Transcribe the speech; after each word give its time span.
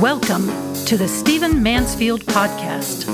Welcome 0.00 0.46
to 0.84 0.96
the 0.96 1.08
Stephen 1.08 1.60
Mansfield 1.60 2.20
Podcast. 2.20 3.08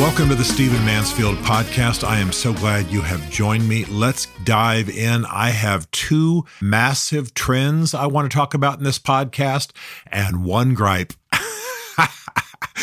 Welcome 0.00 0.30
to 0.30 0.34
the 0.34 0.42
Stephen 0.42 0.84
Mansfield 0.84 1.36
podcast. 1.36 2.02
I 2.02 2.18
am 2.18 2.32
so 2.32 2.52
glad 2.52 2.90
you 2.90 3.02
have 3.02 3.30
joined 3.30 3.68
me. 3.68 3.84
Let's 3.84 4.26
dive 4.42 4.88
in. 4.88 5.24
I 5.26 5.50
have 5.50 5.88
two 5.92 6.44
massive 6.60 7.34
trends 7.34 7.94
I 7.94 8.06
want 8.06 8.28
to 8.28 8.36
talk 8.36 8.54
about 8.54 8.78
in 8.78 8.84
this 8.84 8.98
podcast 8.98 9.70
and 10.08 10.44
one 10.44 10.74
gripe. 10.74 11.12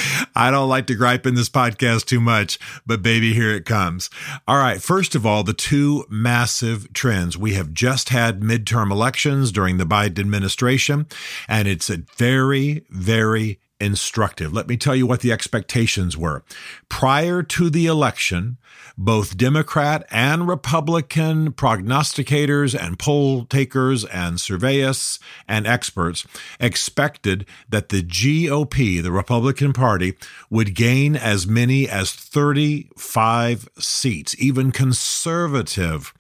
I 0.36 0.51
don't 0.51 0.69
like 0.69 0.87
to 0.87 0.96
gripe 0.96 1.25
in 1.25 1.36
this 1.36 1.50
podcast 1.50 2.06
too 2.06 2.19
much, 2.19 2.60
but 2.86 3.01
baby, 3.01 3.33
here 3.33 3.51
it 3.51 3.65
comes. 3.65 4.10
All 4.47 4.57
right. 4.57 4.82
First 4.82 5.15
of 5.15 5.25
all, 5.25 5.43
the 5.43 5.54
two 5.54 6.06
massive 6.10 6.92
trends. 6.93 7.37
We 7.37 7.54
have 7.54 7.73
just 7.73 8.10
had 8.10 8.42
midterm 8.42 8.92
elections 8.92 9.51
during 9.51 9.78
the 9.78 9.86
Biden 9.86 10.20
administration, 10.20 11.07
and 11.47 11.68
it's 11.68 11.89
a 11.89 12.04
very, 12.18 12.86
very 12.89 13.60
instructive. 13.79 14.54
Let 14.54 14.67
me 14.67 14.77
tell 14.77 14.95
you 14.95 15.05
what 15.05 15.21
the 15.21 15.31
expectations 15.31 16.17
were. 16.17 16.43
Prior 16.89 17.43
to 17.43 17.69
the 17.69 17.86
election, 17.86 18.57
both 18.97 19.37
Democrat 19.37 20.05
and 20.09 20.47
Republican 20.47 21.51
prognosticators 21.51 22.79
and 22.79 22.97
poll 22.97 23.45
takers 23.45 24.05
and 24.05 24.37
surveyists 24.37 25.19
and 25.47 25.67
experts 25.67 26.25
expected 26.59 27.45
that 27.69 27.89
the 27.89 28.01
GOP, 28.01 29.01
the 29.01 29.11
Republican 29.11 29.73
Party, 29.73 30.15
would 30.50 30.73
gain 30.73 31.15
as 31.15 31.45
many 31.45 31.87
as 31.87 32.11
35 32.11 33.69
seats, 33.78 34.36
even 34.39 34.72
conservative 34.72 36.14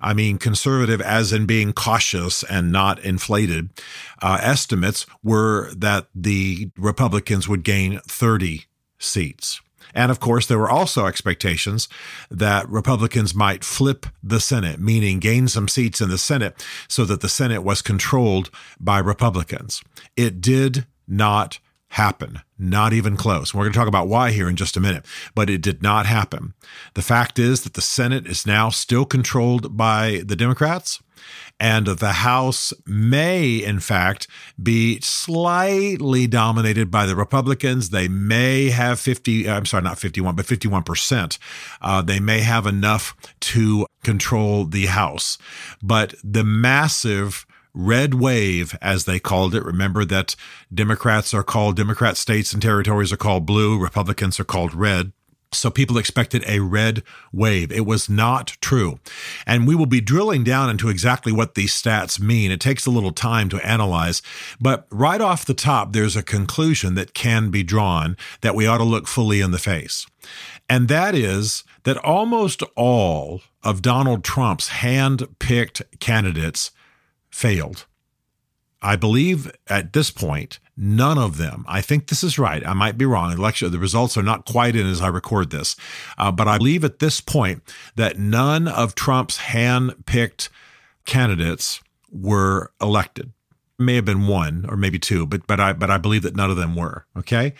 I 0.00 0.14
mean 0.14 0.38
conservative 0.38 1.00
as 1.00 1.32
in 1.32 1.46
being 1.46 1.72
cautious 1.72 2.42
and 2.42 2.72
not 2.72 2.98
inflated, 3.00 3.70
uh, 4.22 4.38
estimates 4.40 5.06
were 5.22 5.72
that 5.74 6.08
the 6.14 6.70
Republicans 6.76 7.48
would 7.48 7.62
gain 7.62 8.00
30 8.06 8.64
seats. 8.98 9.60
And 9.94 10.10
of 10.10 10.20
course, 10.20 10.46
there 10.46 10.58
were 10.58 10.70
also 10.70 11.06
expectations 11.06 11.88
that 12.30 12.68
Republicans 12.68 13.34
might 13.34 13.64
flip 13.64 14.06
the 14.22 14.40
Senate, 14.40 14.78
meaning 14.78 15.18
gain 15.18 15.48
some 15.48 15.68
seats 15.68 16.00
in 16.00 16.10
the 16.10 16.18
Senate 16.18 16.62
so 16.88 17.04
that 17.06 17.20
the 17.20 17.28
Senate 17.28 17.62
was 17.62 17.82
controlled 17.82 18.50
by 18.78 18.98
Republicans. 18.98 19.82
It 20.16 20.40
did 20.40 20.86
not 21.08 21.58
happen. 21.90 22.40
Not 22.58 22.92
even 22.92 23.16
close. 23.16 23.54
We're 23.54 23.64
going 23.64 23.72
to 23.72 23.78
talk 23.78 23.88
about 23.88 24.08
why 24.08 24.32
here 24.32 24.48
in 24.48 24.56
just 24.56 24.76
a 24.76 24.80
minute, 24.80 25.04
but 25.34 25.50
it 25.50 25.62
did 25.62 25.82
not 25.82 26.06
happen. 26.06 26.54
The 26.94 27.02
fact 27.02 27.38
is 27.38 27.62
that 27.62 27.74
the 27.74 27.80
Senate 27.80 28.26
is 28.26 28.46
now 28.46 28.70
still 28.70 29.04
controlled 29.04 29.76
by 29.76 30.22
the 30.24 30.36
Democrats, 30.36 31.02
and 31.58 31.86
the 31.86 32.12
House 32.12 32.72
may, 32.86 33.56
in 33.56 33.80
fact, 33.80 34.26
be 34.62 35.00
slightly 35.00 36.26
dominated 36.26 36.90
by 36.90 37.06
the 37.06 37.16
Republicans. 37.16 37.90
They 37.90 38.08
may 38.08 38.70
have 38.70 39.00
50, 39.00 39.48
I'm 39.48 39.64
sorry, 39.64 39.82
not 39.82 39.98
51, 39.98 40.34
but 40.34 40.46
51%. 40.46 41.38
Uh, 41.80 42.02
they 42.02 42.20
may 42.20 42.40
have 42.40 42.66
enough 42.66 43.16
to 43.40 43.86
control 44.02 44.64
the 44.64 44.86
House. 44.86 45.38
But 45.82 46.14
the 46.22 46.44
massive 46.44 47.46
red 47.76 48.14
wave, 48.14 48.76
as 48.80 49.04
they 49.04 49.20
called 49.20 49.54
it. 49.54 49.62
Remember 49.62 50.04
that 50.06 50.34
Democrats 50.72 51.34
are 51.34 51.44
called 51.44 51.76
Democrat 51.76 52.16
states 52.16 52.52
and 52.52 52.62
territories 52.62 53.12
are 53.12 53.18
called 53.18 53.46
blue, 53.46 53.78
Republicans 53.78 54.40
are 54.40 54.44
called 54.44 54.74
red. 54.74 55.12
So 55.52 55.70
people 55.70 55.96
expected 55.96 56.44
a 56.46 56.60
red 56.60 57.02
wave. 57.32 57.70
It 57.70 57.86
was 57.86 58.08
not 58.08 58.56
true. 58.60 58.98
And 59.46 59.66
we 59.66 59.74
will 59.74 59.86
be 59.86 60.00
drilling 60.00 60.42
down 60.42 60.70
into 60.70 60.88
exactly 60.88 61.32
what 61.32 61.54
these 61.54 61.72
stats 61.72 62.18
mean. 62.18 62.50
It 62.50 62.60
takes 62.60 62.84
a 62.84 62.90
little 62.90 63.12
time 63.12 63.48
to 63.50 63.66
analyze, 63.66 64.22
but 64.60 64.86
right 64.90 65.20
off 65.20 65.44
the 65.44 65.54
top, 65.54 65.92
there's 65.92 66.16
a 66.16 66.22
conclusion 66.22 66.94
that 66.94 67.14
can 67.14 67.50
be 67.50 67.62
drawn 67.62 68.16
that 68.40 68.54
we 68.54 68.66
ought 68.66 68.78
to 68.78 68.84
look 68.84 69.06
fully 69.06 69.40
in 69.40 69.52
the 69.52 69.58
face. 69.58 70.06
And 70.68 70.88
that 70.88 71.14
is 71.14 71.62
that 71.84 71.96
almost 71.98 72.62
all 72.74 73.42
of 73.62 73.82
Donald 73.82 74.24
Trump's 74.24 74.68
hand 74.68 75.28
picked 75.38 75.82
candidates 76.00 76.72
failed. 77.36 77.84
I 78.80 78.96
believe 78.96 79.52
at 79.68 79.92
this 79.92 80.10
point, 80.10 80.58
none 80.74 81.18
of 81.18 81.36
them, 81.36 81.66
I 81.68 81.82
think 81.82 82.06
this 82.06 82.24
is 82.24 82.38
right. 82.38 82.66
I 82.66 82.72
might 82.72 82.96
be 82.96 83.04
wrong. 83.04 83.30
Election, 83.30 83.70
the 83.70 83.78
results 83.78 84.16
are 84.16 84.22
not 84.22 84.46
quite 84.46 84.74
in 84.74 84.86
as 84.86 85.02
I 85.02 85.08
record 85.08 85.50
this. 85.50 85.76
Uh, 86.16 86.32
but 86.32 86.48
I 86.48 86.56
believe 86.56 86.82
at 86.82 86.98
this 86.98 87.20
point 87.20 87.62
that 87.94 88.18
none 88.18 88.66
of 88.66 88.94
Trump's 88.94 89.36
hand 89.38 90.06
picked 90.06 90.48
candidates 91.04 91.82
were 92.10 92.72
elected. 92.80 93.32
May 93.78 93.96
have 93.96 94.04
been 94.06 94.26
one 94.26 94.64
or 94.68 94.76
maybe 94.76 94.98
two, 94.98 95.26
but 95.26 95.46
but 95.46 95.60
I 95.60 95.72
but 95.72 95.90
I 95.90 95.98
believe 95.98 96.22
that 96.22 96.34
none 96.34 96.50
of 96.50 96.56
them 96.56 96.74
were. 96.74 97.06
Okay. 97.16 97.54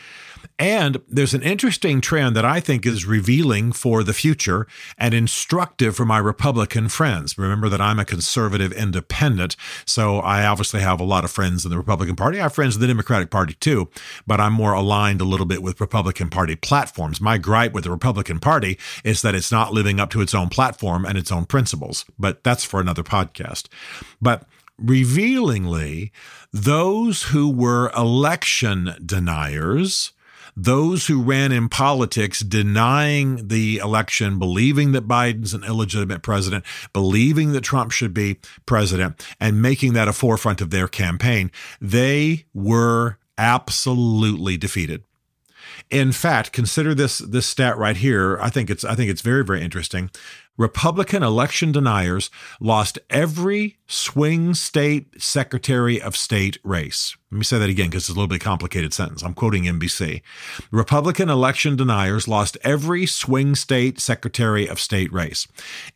And 0.58 1.02
there's 1.08 1.34
an 1.34 1.42
interesting 1.42 2.00
trend 2.00 2.34
that 2.36 2.44
I 2.44 2.60
think 2.60 2.86
is 2.86 3.04
revealing 3.04 3.72
for 3.72 4.02
the 4.02 4.14
future 4.14 4.66
and 4.96 5.12
instructive 5.12 5.94
for 5.94 6.06
my 6.06 6.18
Republican 6.18 6.88
friends. 6.88 7.36
Remember 7.36 7.68
that 7.68 7.80
I'm 7.80 7.98
a 7.98 8.06
conservative 8.06 8.72
independent, 8.72 9.56
so 9.84 10.18
I 10.20 10.46
obviously 10.46 10.80
have 10.80 11.00
a 11.00 11.04
lot 11.04 11.24
of 11.24 11.30
friends 11.30 11.64
in 11.64 11.70
the 11.70 11.76
Republican 11.76 12.16
Party. 12.16 12.38
I 12.38 12.44
have 12.44 12.54
friends 12.54 12.74
in 12.74 12.80
the 12.80 12.86
Democratic 12.86 13.30
Party 13.30 13.54
too, 13.54 13.90
but 14.26 14.40
I'm 14.40 14.54
more 14.54 14.72
aligned 14.72 15.20
a 15.20 15.24
little 15.24 15.46
bit 15.46 15.62
with 15.62 15.80
Republican 15.80 16.30
Party 16.30 16.56
platforms. 16.56 17.20
My 17.20 17.36
gripe 17.36 17.72
with 17.72 17.84
the 17.84 17.90
Republican 17.90 18.40
Party 18.40 18.78
is 19.04 19.20
that 19.20 19.34
it's 19.34 19.52
not 19.52 19.74
living 19.74 20.00
up 20.00 20.08
to 20.10 20.22
its 20.22 20.34
own 20.34 20.48
platform 20.48 21.04
and 21.04 21.18
its 21.18 21.30
own 21.30 21.44
principles, 21.44 22.06
but 22.18 22.42
that's 22.42 22.64
for 22.64 22.80
another 22.80 23.02
podcast. 23.02 23.68
But 24.22 24.46
revealingly, 24.78 26.12
those 26.52 27.24
who 27.24 27.50
were 27.50 27.90
election 27.96 28.94
deniers 29.04 30.12
those 30.56 31.06
who 31.06 31.22
ran 31.22 31.52
in 31.52 31.68
politics 31.68 32.40
denying 32.40 33.48
the 33.48 33.76
election, 33.76 34.38
believing 34.38 34.92
that 34.92 35.06
Biden's 35.06 35.52
an 35.52 35.64
illegitimate 35.64 36.22
president, 36.22 36.64
believing 36.94 37.52
that 37.52 37.60
Trump 37.60 37.92
should 37.92 38.14
be 38.14 38.38
president, 38.64 39.22
and 39.38 39.60
making 39.60 39.92
that 39.92 40.08
a 40.08 40.14
forefront 40.14 40.62
of 40.62 40.70
their 40.70 40.88
campaign, 40.88 41.50
they 41.80 42.46
were 42.54 43.18
absolutely 43.36 44.56
defeated. 44.56 45.04
In 45.90 46.12
fact, 46.12 46.52
consider 46.52 46.94
this 46.94 47.18
this 47.18 47.46
stat 47.46 47.76
right 47.76 47.96
here. 47.96 48.38
I 48.40 48.50
think 48.50 48.70
it's 48.70 48.84
I 48.84 48.94
think 48.94 49.10
it's 49.10 49.22
very 49.22 49.44
very 49.44 49.62
interesting. 49.62 50.10
Republican 50.58 51.22
election 51.22 51.70
deniers 51.70 52.30
lost 52.60 52.98
every 53.10 53.76
swing 53.86 54.54
state 54.54 55.20
secretary 55.20 56.00
of 56.00 56.16
state 56.16 56.58
race. 56.64 57.14
Let 57.30 57.38
me 57.38 57.44
say 57.44 57.58
that 57.58 57.68
again 57.68 57.90
because 57.90 58.04
it's 58.04 58.08
a 58.08 58.12
little 58.12 58.26
bit 58.26 58.40
complicated 58.40 58.94
sentence. 58.94 59.22
I'm 59.22 59.34
quoting 59.34 59.64
NBC. 59.64 60.22
Republican 60.70 61.28
election 61.28 61.76
deniers 61.76 62.26
lost 62.26 62.56
every 62.62 63.04
swing 63.04 63.54
state 63.54 64.00
secretary 64.00 64.66
of 64.66 64.80
state 64.80 65.12
race. 65.12 65.46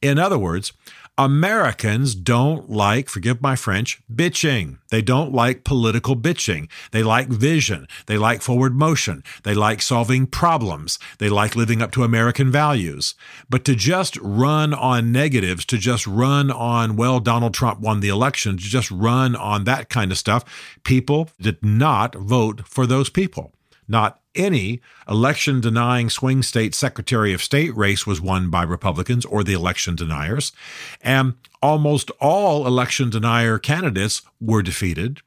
In 0.03 0.19
other 0.19 0.39
words, 0.39 0.73
Americans 1.21 2.15
don't 2.15 2.71
like, 2.71 3.11
forgive 3.11 3.43
my 3.43 3.55
French, 3.55 4.01
bitching. 4.11 4.79
They 4.89 5.03
don't 5.03 5.35
like 5.35 5.65
political 5.65 6.17
bitching. 6.17 6.71
They 6.93 7.03
like 7.03 7.29
vision. 7.29 7.87
They 8.07 8.17
like 8.17 8.41
forward 8.41 8.75
motion. 8.75 9.23
They 9.43 9.53
like 9.53 9.83
solving 9.83 10.27
problems. 10.27 10.99
They 11.19 11.29
like 11.29 11.55
living 11.55 11.83
up 11.83 11.91
to 11.93 12.05
American 12.05 12.51
values. 12.51 13.15
But 13.51 13.67
to 13.67 13.75
just 13.75 14.17
run 14.23 14.73
on 14.73 15.13
negatives, 15.13 15.67
to 15.67 15.77
just 15.77 16.07
run 16.07 16.51
on, 16.51 16.97
well, 16.97 17.21
Donald 17.21 17.53
Trump 17.53 17.81
won 17.81 18.01
the 18.01 18.09
election, 18.09 18.57
to 18.57 18.65
just 18.65 18.91
run 18.91 19.37
on 19.37 19.65
that 19.65 19.91
kind 19.91 20.11
of 20.13 20.17
stuff, 20.17 20.43
people 20.85 21.29
did 21.39 21.63
not 21.63 22.15
vote 22.15 22.67
for 22.67 22.87
those 22.87 23.11
people. 23.11 23.53
Not 23.87 24.20
any 24.35 24.81
election 25.09 25.61
denying 25.61 26.11
swing 26.11 26.43
state 26.43 26.75
secretary 26.75 27.33
of 27.33 27.43
state 27.43 27.75
race 27.77 28.07
was 28.07 28.21
won 28.21 28.51
by 28.51 28.63
Republicans 28.63 29.25
or 29.25 29.43
the 29.43 29.53
election 29.53 29.97
deniers. 29.97 30.53
And 31.01 31.35
almost 31.63 32.11
all 32.21 32.67
election 32.67 33.11
denier 33.11 33.59
candidates 33.59 34.23
were 34.41 34.63
defeated. 34.63 35.21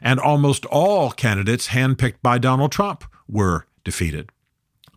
And 0.00 0.20
almost 0.20 0.66
all 0.66 1.10
candidates 1.10 1.68
handpicked 1.68 2.20
by 2.22 2.38
Donald 2.38 2.72
Trump 2.72 3.04
were 3.28 3.66
defeated. 3.84 4.30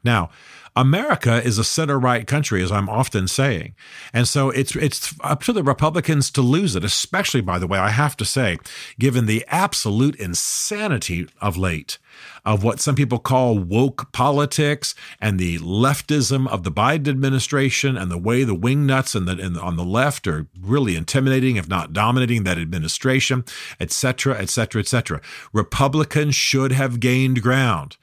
Now, 0.03 0.29
America 0.77 1.43
is 1.43 1.57
a 1.57 1.63
center 1.63 1.97
right 1.97 2.27
country, 2.27 2.61
as 2.61 2.71
I'm 2.71 2.87
often 2.87 3.27
saying. 3.27 3.73
And 4.13 4.27
so 4.27 4.51
it's 4.51 4.75
it's 4.75 5.15
up 5.21 5.41
to 5.43 5.53
the 5.53 5.63
Republicans 5.63 6.29
to 6.31 6.41
lose 6.41 6.75
it, 6.75 6.83
especially, 6.83 7.41
by 7.41 7.57
the 7.57 7.65
way, 7.65 7.79
I 7.79 7.89
have 7.89 8.15
to 8.17 8.25
say, 8.25 8.57
given 8.99 9.25
the 9.25 9.43
absolute 9.47 10.15
insanity 10.17 11.27
of 11.41 11.57
late 11.57 11.97
of 12.45 12.63
what 12.63 12.79
some 12.79 12.95
people 12.95 13.19
call 13.19 13.57
woke 13.59 14.11
politics 14.11 14.95
and 15.19 15.39
the 15.39 15.57
leftism 15.59 16.47
of 16.47 16.63
the 16.63 16.71
Biden 16.71 17.07
administration 17.07 17.97
and 17.97 18.09
the 18.09 18.17
way 18.17 18.43
the 18.43 18.55
wingnuts 18.55 19.15
and 19.15 19.27
the, 19.27 19.43
and 19.43 19.57
on 19.57 19.75
the 19.75 19.83
left 19.83 20.27
are 20.27 20.47
really 20.61 20.95
intimidating, 20.95 21.57
if 21.57 21.67
not 21.67 21.91
dominating 21.91 22.43
that 22.43 22.57
administration, 22.57 23.43
et 23.79 23.91
cetera, 23.91 24.39
et 24.39 24.49
cetera, 24.49 24.79
et 24.79 24.87
cetera. 24.87 25.21
Republicans 25.51 26.35
should 26.35 26.71
have 26.71 26.99
gained 26.99 27.41
ground 27.41 27.97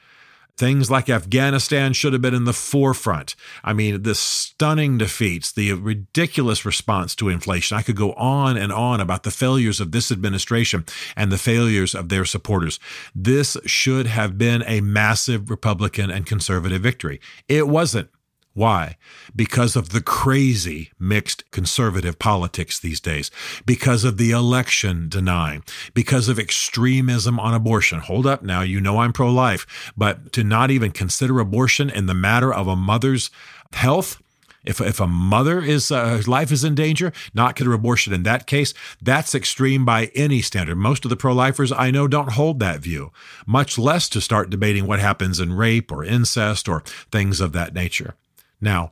Things 0.57 0.89
like 0.89 1.09
Afghanistan 1.09 1.91
should 1.93 2.13
have 2.13 2.21
been 2.21 2.33
in 2.33 2.45
the 2.45 2.53
forefront. 2.53 3.35
I 3.63 3.73
mean, 3.73 4.03
the 4.03 4.15
stunning 4.15 4.97
defeats, 4.97 5.51
the 5.51 5.73
ridiculous 5.73 6.65
response 6.65 7.13
to 7.15 7.29
inflation. 7.29 7.77
I 7.77 7.81
could 7.81 7.97
go 7.97 8.13
on 8.13 8.55
and 8.55 8.71
on 8.71 9.01
about 9.01 9.23
the 9.23 9.31
failures 9.31 9.81
of 9.81 9.91
this 9.91 10.11
administration 10.11 10.85
and 11.15 11.31
the 11.31 11.37
failures 11.37 11.93
of 11.93 12.07
their 12.07 12.23
supporters. 12.23 12.79
This 13.13 13.57
should 13.65 14.07
have 14.07 14.37
been 14.37 14.63
a 14.65 14.79
massive 14.79 15.49
Republican 15.49 16.09
and 16.09 16.25
conservative 16.25 16.81
victory. 16.81 17.19
It 17.49 17.67
wasn't. 17.67 18.09
Why? 18.55 18.95
Because 19.35 19.75
of 19.75 19.89
the 19.89 19.99
crazy 19.99 20.91
mixed 20.97 21.51
conservative 21.51 22.17
politics 22.17 22.79
these 22.79 23.01
days, 23.01 23.29
because 23.65 24.05
of 24.05 24.17
the 24.17 24.31
election 24.31 25.09
denying, 25.09 25.61
because 25.93 26.29
of 26.29 26.39
extremism 26.39 27.37
on 27.37 27.53
abortion. 27.53 27.99
Hold 27.99 28.25
up 28.25 28.43
now, 28.43 28.61
you 28.61 28.79
know 28.79 28.99
I'm 28.99 29.11
pro 29.11 29.29
life, 29.29 29.91
but 29.97 30.31
to 30.31 30.43
not 30.45 30.71
even 30.71 30.91
consider 30.91 31.41
abortion 31.41 31.89
in 31.89 32.05
the 32.05 32.13
matter 32.13 32.53
of 32.53 32.69
a 32.69 32.77
mother's 32.77 33.29
health, 33.73 34.21
if, 34.63 34.79
if 34.79 35.01
a 35.01 35.05
mother 35.05 35.59
is 35.59 35.91
uh, 35.91 36.23
life 36.25 36.49
is 36.49 36.63
in 36.63 36.75
danger, 36.75 37.11
not 37.33 37.57
consider 37.57 37.73
abortion 37.73 38.13
in 38.13 38.23
that 38.23 38.47
case, 38.47 38.73
that's 39.01 39.35
extreme 39.35 39.83
by 39.83 40.05
any 40.15 40.41
standard. 40.41 40.77
Most 40.77 41.03
of 41.03 41.09
the 41.09 41.17
pro-lifers 41.17 41.73
I 41.73 41.91
know 41.91 42.07
don't 42.07 42.31
hold 42.31 42.61
that 42.61 42.79
view, 42.79 43.11
much 43.45 43.77
less 43.77 44.07
to 44.07 44.21
start 44.21 44.49
debating 44.49 44.87
what 44.87 44.99
happens 44.99 45.41
in 45.41 45.51
rape 45.51 45.91
or 45.91 46.05
incest 46.05 46.69
or 46.69 46.83
things 47.11 47.41
of 47.41 47.51
that 47.51 47.73
nature. 47.73 48.15
Now, 48.61 48.91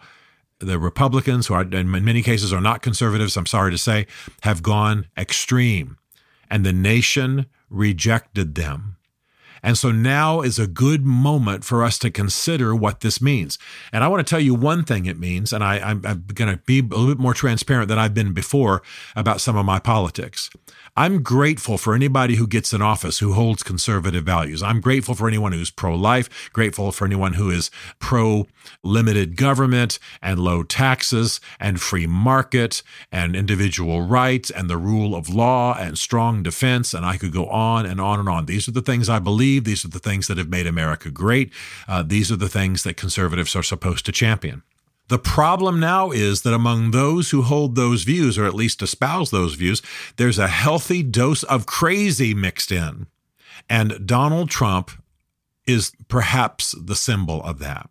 the 0.59 0.79
Republicans, 0.79 1.47
who 1.47 1.53
are, 1.53 1.63
in 1.63 1.89
many 1.91 2.21
cases 2.21 2.53
are 2.53 2.61
not 2.61 2.81
conservatives, 2.81 3.35
I'm 3.35 3.45
sorry 3.45 3.71
to 3.71 3.77
say, 3.77 4.07
have 4.41 4.63
gone 4.63 5.07
extreme, 5.17 5.97
and 6.49 6.65
the 6.65 6.73
nation 6.73 7.47
rejected 7.69 8.55
them. 8.55 8.97
And 9.63 9.77
so 9.77 9.91
now 9.91 10.41
is 10.41 10.59
a 10.59 10.67
good 10.67 11.05
moment 11.05 11.63
for 11.63 11.83
us 11.83 11.97
to 11.99 12.11
consider 12.11 12.75
what 12.75 12.99
this 12.99 13.21
means. 13.21 13.57
And 13.91 14.03
I 14.03 14.09
want 14.09 14.25
to 14.25 14.29
tell 14.29 14.41
you 14.41 14.53
one 14.53 14.83
thing 14.83 15.05
it 15.05 15.17
means, 15.17 15.53
and 15.53 15.63
I, 15.63 15.77
am 15.91 16.01
going 16.01 16.51
to 16.51 16.57
be 16.65 16.79
a 16.79 16.83
little 16.83 17.07
bit 17.07 17.19
more 17.19 17.33
transparent 17.33 17.87
than 17.87 17.97
I've 17.97 18.13
been 18.13 18.33
before 18.33 18.83
about 19.15 19.39
some 19.39 19.55
of 19.55 19.65
my 19.65 19.79
politics. 19.79 20.49
I'm 20.95 21.23
grateful 21.23 21.79
for 21.79 21.95
anybody 21.95 22.35
who 22.35 22.45
gets 22.45 22.73
in 22.73 22.81
office 22.81 23.19
who 23.19 23.33
holds 23.33 23.63
conservative 23.63 24.25
values. 24.25 24.61
I'm 24.61 24.79
grateful 24.79 25.15
for 25.15 25.27
anyone 25.27 25.51
who's 25.51 25.71
pro 25.71 25.95
life, 25.95 26.51
grateful 26.53 26.91
for 26.91 27.05
anyone 27.05 27.33
who 27.33 27.49
is 27.49 27.71
pro 27.99 28.45
limited 28.83 29.35
government 29.35 29.97
and 30.21 30.39
low 30.39 30.61
taxes 30.61 31.39
and 31.59 31.81
free 31.81 32.05
market 32.05 32.83
and 33.11 33.35
individual 33.35 34.03
rights 34.03 34.51
and 34.51 34.69
the 34.69 34.77
rule 34.77 35.15
of 35.15 35.29
law 35.29 35.75
and 35.79 35.97
strong 35.97 36.43
defense. 36.43 36.93
And 36.93 37.05
I 37.05 37.17
could 37.17 37.31
go 37.31 37.47
on 37.47 37.85
and 37.85 37.99
on 37.99 38.19
and 38.19 38.29
on. 38.29 38.45
These 38.45 38.67
are 38.67 38.71
the 38.71 38.81
things 38.81 39.09
I 39.09 39.19
believe. 39.19 39.52
These 39.59 39.85
are 39.85 39.89
the 39.89 39.99
things 39.99 40.27
that 40.27 40.37
have 40.37 40.49
made 40.49 40.67
America 40.67 41.09
great. 41.09 41.51
Uh, 41.87 42.03
these 42.03 42.31
are 42.31 42.35
the 42.37 42.49
things 42.49 42.83
that 42.83 42.97
conservatives 42.97 43.55
are 43.55 43.63
supposed 43.63 44.05
to 44.05 44.11
champion. 44.11 44.63
The 45.09 45.19
problem 45.19 45.79
now 45.79 46.11
is 46.11 46.43
that 46.43 46.53
among 46.53 46.91
those 46.91 47.31
who 47.31 47.41
hold 47.41 47.75
those 47.75 48.03
views, 48.03 48.37
or 48.37 48.45
at 48.45 48.55
least 48.55 48.81
espouse 48.81 49.31
those 49.31 49.55
views, 49.55 49.81
there's 50.15 50.39
a 50.39 50.47
healthy 50.47 51.03
dose 51.03 51.43
of 51.43 51.65
crazy 51.65 52.33
mixed 52.33 52.71
in. 52.71 53.07
And 53.69 54.07
Donald 54.07 54.49
Trump 54.49 54.91
is 55.67 55.91
perhaps 56.07 56.73
the 56.79 56.95
symbol 56.95 57.43
of 57.43 57.59
that. 57.59 57.89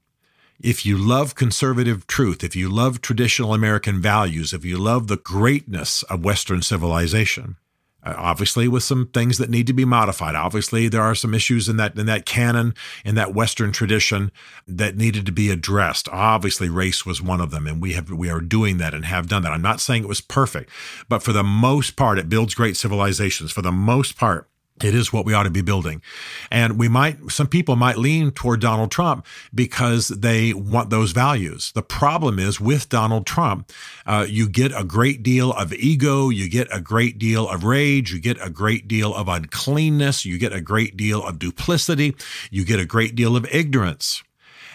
If 0.61 0.87
you 0.87 0.97
love 0.97 1.35
conservative 1.35 2.07
truth, 2.07 2.45
if 2.45 2.55
you 2.55 2.69
love 2.71 3.01
traditional 3.01 3.53
American 3.53 4.01
values, 4.01 4.53
if 4.53 4.65
you 4.65 4.79
love 4.79 5.09
the 5.09 5.17
greatness 5.17 6.03
of 6.05 6.25
Western 6.25 6.63
civilization, 6.63 7.57
Uh, 8.05 8.15
obviously 8.17 8.67
with 8.67 8.83
some 8.83 9.07
things 9.07 9.39
that 9.39 9.49
need 9.49 9.67
to 9.67 9.73
be 9.73 9.85
modified. 9.85 10.35
Obviously, 10.35 10.89
there 10.89 11.03
are 11.03 11.15
some 11.15 11.35
issues 11.35 11.69
in 11.69 11.77
that 11.77 11.97
in 11.97 12.07
that 12.07 12.27
canon, 12.27 12.75
in 13.05 13.15
that 13.15 13.35
Western 13.35 13.71
tradition 13.71 14.33
that 14.67 14.97
needed 14.97 15.25
to 15.27 15.33
be 15.33 15.51
addressed. 15.51 16.09
Obviously, 16.09 16.69
race 16.69 17.07
was 17.07 17.23
one 17.23 17.41
of 17.41 17.51
them, 17.51 17.67
and 17.67 17.81
we 17.81 17.93
have 17.93 18.11
we 18.11 18.29
are 18.29 18.41
doing 18.41 18.79
that 18.79 18.95
and 18.95 19.05
have 19.05 19.29
done 19.29 19.43
that. 19.43 19.53
I'm 19.53 19.63
not 19.63 19.81
saying 19.81 20.03
it 20.03 20.09
was 20.09 20.21
perfect, 20.21 20.71
but 21.09 21.23
for 21.23 21.33
the 21.33 21.45
most 21.45 21.95
part, 21.95 22.19
it 22.19 22.29
builds 22.29 22.55
great 22.55 22.77
civilizations. 22.77 23.53
For 23.53 23.63
the 23.63 23.73
most 23.73 24.17
part, 24.17 24.49
it 24.85 24.95
is 24.95 25.13
what 25.13 25.25
we 25.25 25.35
ought 25.35 25.45
to 25.45 25.51
be 25.51 25.63
building. 25.63 26.03
And 26.51 26.79
we 26.79 26.89
might, 26.89 27.31
some 27.31 27.47
people 27.47 27.77
might 27.77 27.99
lean 27.99 28.31
toward 28.31 28.61
Donald 28.61 28.91
Trump 28.91 29.27
because 29.55 30.09
they 30.09 30.53
want 30.53 30.91
those 30.91 31.13
values. 31.13 31.73
The 31.73 31.83
problem 31.83 32.39
is 32.39 32.61
with 32.61 32.89
Donald 32.89 33.27
Trump, 33.27 33.71
uh, 34.07 34.27
you 34.29 34.49
get 34.49 34.73
a 34.77 34.85
great 34.85 35.23
deal 35.23 35.53
of 35.53 35.73
ego, 35.73 36.29
you 36.29 36.49
get 36.49 36.69
a 36.73 36.81
great 36.81 37.19
deal 37.19 37.49
of 37.49 37.65
rage, 37.65 38.13
you 38.13 38.21
get 38.21 38.45
a 38.45 38.51
great 38.51 38.89
deal 38.89 39.15
of 39.15 39.29
uncleanness, 39.29 40.25
you 40.25 40.39
get 40.39 40.53
a 40.53 40.61
great 40.61 40.97
deal 40.97 41.25
of 41.25 41.39
duplicity, 41.39 42.15
you 42.51 42.65
get 42.65 42.81
a 42.81 42.87
great 42.87 43.15
deal 43.15 43.37
of 43.37 43.47
ignorance. 43.53 44.23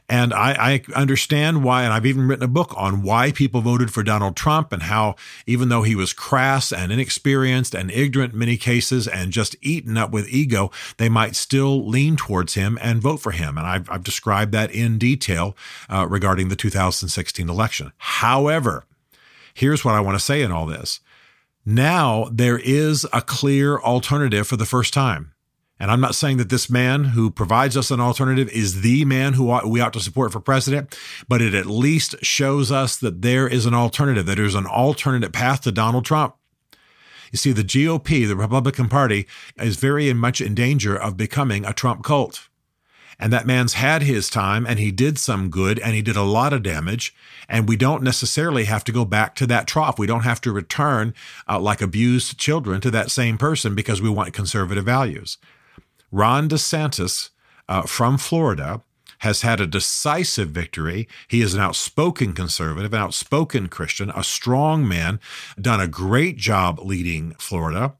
And 0.09 0.33
I, 0.33 0.51
I, 0.53 0.93
understand 0.95 1.65
why, 1.65 1.83
and 1.83 1.91
I've 1.91 2.05
even 2.05 2.27
written 2.27 2.43
a 2.43 2.47
book 2.47 2.73
on 2.77 3.01
why 3.01 3.33
people 3.33 3.59
voted 3.59 3.91
for 3.91 4.03
Donald 4.03 4.37
Trump 4.37 4.71
and 4.71 4.83
how, 4.83 5.15
even 5.45 5.67
though 5.67 5.83
he 5.83 5.95
was 5.95 6.13
crass 6.13 6.71
and 6.71 6.93
inexperienced 6.93 7.75
and 7.75 7.91
ignorant 7.91 8.31
in 8.31 8.39
many 8.39 8.55
cases 8.55 9.05
and 9.05 9.33
just 9.33 9.57
eaten 9.61 9.97
up 9.97 10.11
with 10.11 10.29
ego, 10.29 10.71
they 10.95 11.09
might 11.09 11.35
still 11.35 11.85
lean 11.85 12.15
towards 12.15 12.53
him 12.53 12.79
and 12.81 13.01
vote 13.01 13.17
for 13.17 13.31
him. 13.31 13.57
And 13.57 13.67
I've, 13.67 13.89
I've 13.89 14.03
described 14.03 14.53
that 14.53 14.71
in 14.71 14.97
detail 14.97 15.57
uh, 15.89 16.07
regarding 16.09 16.47
the 16.47 16.55
2016 16.55 17.49
election. 17.49 17.91
However, 17.97 18.85
here's 19.53 19.83
what 19.83 19.95
I 19.95 19.99
want 19.99 20.17
to 20.17 20.23
say 20.23 20.41
in 20.41 20.53
all 20.53 20.65
this. 20.65 21.01
Now 21.65 22.29
there 22.31 22.59
is 22.59 23.05
a 23.11 23.21
clear 23.21 23.77
alternative 23.77 24.47
for 24.47 24.55
the 24.55 24.65
first 24.65 24.93
time. 24.93 25.33
And 25.79 25.91
I'm 25.91 26.01
not 26.01 26.15
saying 26.15 26.37
that 26.37 26.49
this 26.49 26.69
man 26.69 27.05
who 27.05 27.29
provides 27.29 27.77
us 27.77 27.91
an 27.91 27.99
alternative 27.99 28.49
is 28.49 28.81
the 28.81 29.05
man 29.05 29.33
who 29.33 29.45
we 29.67 29.79
ought 29.79 29.93
to 29.93 29.99
support 29.99 30.31
for 30.31 30.39
president, 30.39 30.97
but 31.27 31.41
it 31.41 31.53
at 31.53 31.67
least 31.67 32.15
shows 32.23 32.71
us 32.71 32.97
that 32.97 33.21
there 33.21 33.47
is 33.47 33.65
an 33.65 33.73
alternative, 33.73 34.25
that 34.25 34.37
there's 34.37 34.55
an 34.55 34.65
alternate 34.65 35.31
path 35.31 35.61
to 35.61 35.71
Donald 35.71 36.05
Trump. 36.05 36.35
You 37.31 37.37
see, 37.37 37.51
the 37.51 37.63
GOP, 37.63 38.27
the 38.27 38.35
Republican 38.35 38.87
Party, 38.89 39.27
is 39.57 39.77
very 39.77 40.11
much 40.13 40.41
in 40.41 40.55
danger 40.55 40.95
of 40.95 41.17
becoming 41.17 41.65
a 41.65 41.73
Trump 41.73 42.03
cult. 42.03 42.47
And 43.19 43.33
that 43.33 43.47
man's 43.47 43.73
had 43.73 44.03
his 44.03 44.29
time 44.29 44.65
and 44.67 44.77
he 44.77 44.91
did 44.91 45.17
some 45.17 45.49
good 45.49 45.79
and 45.79 45.95
he 45.95 46.03
did 46.03 46.15
a 46.15 46.21
lot 46.21 46.53
of 46.53 46.61
damage. 46.61 47.15
And 47.49 47.67
we 47.67 47.75
don't 47.75 48.03
necessarily 48.03 48.65
have 48.65 48.83
to 48.85 48.91
go 48.91 49.05
back 49.05 49.33
to 49.35 49.47
that 49.47 49.65
trough. 49.65 49.97
We 49.97 50.05
don't 50.05 50.23
have 50.23 50.39
to 50.41 50.51
return 50.51 51.15
uh, 51.49 51.59
like 51.59 51.81
abused 51.81 52.37
children 52.37 52.79
to 52.81 52.91
that 52.91 53.09
same 53.09 53.37
person 53.37 53.73
because 53.73 54.01
we 54.01 54.09
want 54.09 54.33
conservative 54.33 54.85
values. 54.85 55.37
Ron 56.11 56.47
DeSantis 56.49 57.29
uh, 57.67 57.83
from 57.83 58.17
Florida 58.17 58.81
has 59.19 59.41
had 59.41 59.59
a 59.59 59.67
decisive 59.67 60.49
victory. 60.49 61.07
He 61.27 61.41
is 61.41 61.53
an 61.53 61.61
outspoken 61.61 62.33
conservative, 62.33 62.93
an 62.93 62.99
outspoken 62.99 63.67
Christian, 63.67 64.11
a 64.11 64.23
strong 64.23 64.87
man, 64.87 65.19
done 65.59 65.81
a 65.81 65.87
great 65.87 66.37
job 66.37 66.79
leading 66.79 67.31
Florida. 67.39 67.95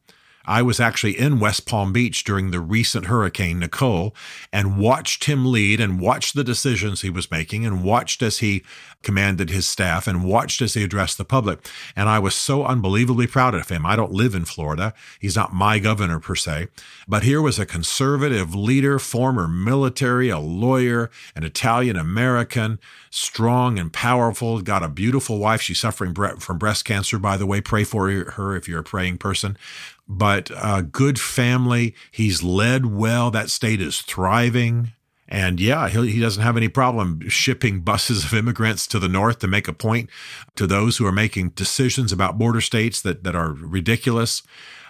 I 0.48 0.62
was 0.62 0.80
actually 0.80 1.20
in 1.20 1.40
West 1.40 1.66
Palm 1.66 1.92
Beach 1.92 2.24
during 2.24 2.52
the 2.52 2.62
recent 2.62 3.08
hurricane 3.08 3.60
Nicole 3.60 4.16
and 4.54 4.80
watched 4.80 5.26
him 5.26 5.46
lead 5.52 5.82
and 5.82 6.00
watched 6.00 6.36
the 6.36 6.44
decisions 6.44 7.02
he 7.02 7.10
was 7.10 7.30
making 7.30 7.66
and 7.66 7.84
watched 7.84 8.24
as 8.24 8.40
he 8.40 8.64
commanded 9.04 9.50
his 9.50 9.68
staff 9.68 10.08
and 10.08 10.24
watched 10.24 10.62
as 10.62 10.74
he 10.74 10.84
addressed 10.84 11.18
the 11.18 11.26
public. 11.26 11.68
And 11.96 12.08
I 12.08 12.20
was 12.20 12.34
so 12.34 12.66
unbelievably 12.66 13.28
proud 13.28 13.56
of 13.56 13.70
him. 13.70 13.86
I 13.86 13.96
don't 13.96 14.12
live 14.12 14.34
in 14.34 14.46
Florida. 14.46 14.94
He's 15.20 15.36
not 15.36 15.54
my 15.54 15.80
governor 15.80 16.20
per 16.20 16.36
se, 16.36 16.70
but 17.08 17.24
here 17.24 17.42
was 17.42 17.60
a 17.60 17.66
conservative 17.66 18.56
leader, 18.56 19.00
former 19.00 19.48
military, 19.48 20.30
a 20.30 20.40
lawyer, 20.40 21.12
an 21.36 21.44
Italian 21.44 21.98
American, 21.98 22.80
strong 23.10 23.78
and 23.78 23.92
powerful, 23.92 24.62
got 24.62 24.84
a 24.84 24.90
beautiful 24.90 25.40
wife. 25.40 25.62
She's 25.62 25.80
suffering 25.80 26.14
from 26.14 26.58
breast 26.58 26.86
cancer, 26.86 27.20
by 27.20 27.38
the 27.38 27.46
way. 27.46 27.60
Pray 27.60 27.84
for 27.84 28.10
her 28.10 28.56
if 28.56 28.68
you're 28.68 28.80
a 28.80 28.84
praying 28.84 29.18
person 29.18 29.58
but 30.08 30.50
a 30.56 30.84
good 30.84 31.20
family. 31.20 31.96
He's 32.12 32.44
led 32.44 32.86
well. 32.86 33.32
That 33.32 33.50
state 33.50 33.82
is 33.82 34.02
thriving. 34.02 34.92
And 35.28 35.60
yeah, 35.60 35.90
he, 35.90 36.12
he 36.12 36.20
doesn't 36.22 36.44
have 36.44 36.56
any 36.56 36.70
problem 36.70 37.28
shipping 37.28 37.82
buses 37.82 38.26
of 38.26 38.34
immigrants 38.34 38.88
to 38.88 39.00
the 39.00 39.10
north 39.10 39.40
to 39.40 39.48
make 39.48 39.68
a 39.68 39.74
point 39.74 40.10
to 40.56 40.66
those 40.66 40.98
who 40.98 41.06
are 41.06 41.12
making 41.12 41.50
decisions 41.50 42.12
about 42.12 42.38
border 42.38 42.62
states 42.62 43.02
that, 43.02 43.24
that 43.24 43.36
are 43.36 43.52
ridiculous 43.52 44.44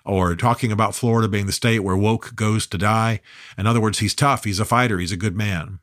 or 0.06 0.36
talking 0.36 0.72
about 0.72 0.96
Florida 0.96 1.28
being 1.28 1.48
the 1.48 1.52
state 1.52 1.80
where 1.80 1.98
woke 1.98 2.34
goes 2.36 2.66
to 2.68 2.78
die. 2.78 3.20
In 3.58 3.68
other 3.68 3.82
words, 3.82 4.00
he's 4.00 4.16
tough. 4.16 4.46
He's 4.46 4.60
a 4.60 4.66
fighter. 4.66 5.00
He's 5.00 5.12
a 5.12 5.18
good 5.18 5.36
man. 5.36 5.80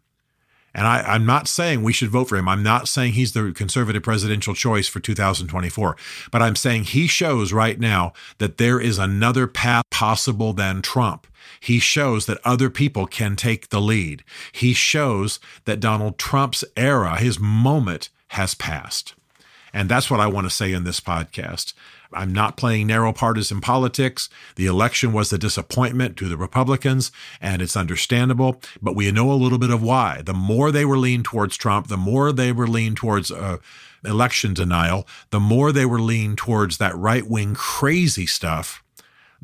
And 0.74 0.86
I, 0.86 1.14
am 1.14 1.24
not 1.24 1.46
saying 1.46 1.82
we 1.82 1.92
should 1.92 2.10
vote 2.10 2.28
for 2.28 2.36
him. 2.36 2.48
I'm 2.48 2.62
not 2.62 2.88
saying 2.88 3.12
he's 3.12 3.32
the 3.32 3.52
conservative 3.52 4.02
presidential 4.02 4.54
choice 4.54 4.88
for 4.88 5.00
2024. 5.00 5.96
But 6.32 6.42
I'm 6.42 6.56
saying 6.56 6.84
he 6.84 7.06
shows 7.06 7.52
right 7.52 7.78
now 7.78 8.12
that 8.38 8.58
there 8.58 8.80
is 8.80 8.98
another 8.98 9.46
path 9.46 9.84
possible 9.90 10.52
than 10.52 10.82
Trump. 10.82 11.26
He 11.60 11.78
shows 11.78 12.26
that 12.26 12.40
other 12.44 12.70
people 12.70 13.06
can 13.06 13.36
take 13.36 13.68
the 13.68 13.80
lead. 13.80 14.24
He 14.52 14.72
shows 14.72 15.38
that 15.64 15.80
Donald 15.80 16.18
Trump's 16.18 16.64
era, 16.76 17.18
his 17.18 17.38
moment, 17.38 18.10
has 18.28 18.54
passed. 18.54 19.14
And 19.72 19.88
that's 19.88 20.10
what 20.10 20.20
I 20.20 20.26
want 20.26 20.46
to 20.46 20.54
say 20.54 20.72
in 20.72 20.84
this 20.84 21.00
podcast. 21.00 21.74
I'm 22.14 22.32
not 22.32 22.56
playing 22.56 22.86
narrow 22.86 23.12
partisan 23.12 23.60
politics. 23.60 24.28
The 24.56 24.66
election 24.66 25.12
was 25.12 25.32
a 25.32 25.38
disappointment 25.38 26.16
to 26.18 26.28
the 26.28 26.36
Republicans, 26.36 27.10
and 27.40 27.60
it's 27.60 27.76
understandable, 27.76 28.60
but 28.80 28.94
we 28.96 29.10
know 29.10 29.32
a 29.32 29.34
little 29.34 29.58
bit 29.58 29.70
of 29.70 29.82
why. 29.82 30.22
The 30.22 30.34
more 30.34 30.70
they 30.70 30.84
were 30.84 30.98
leaned 30.98 31.24
towards 31.24 31.56
Trump, 31.56 31.88
the 31.88 31.96
more 31.96 32.32
they 32.32 32.52
were 32.52 32.68
leaned 32.68 32.96
towards 32.98 33.30
uh, 33.30 33.58
election 34.04 34.54
denial, 34.54 35.06
the 35.30 35.40
more 35.40 35.72
they 35.72 35.86
were 35.86 36.00
leaned 36.00 36.38
towards 36.38 36.78
that 36.78 36.96
right 36.96 37.26
wing 37.26 37.54
crazy 37.54 38.26
stuff 38.26 38.83